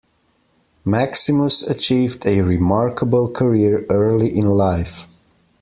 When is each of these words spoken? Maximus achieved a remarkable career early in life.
Maximus 0.83 1.61
achieved 1.61 2.25
a 2.25 2.41
remarkable 2.41 3.29
career 3.29 3.85
early 3.91 4.35
in 4.35 4.47
life. 4.47 5.05